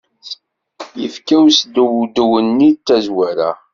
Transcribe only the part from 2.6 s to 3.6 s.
n tazwara!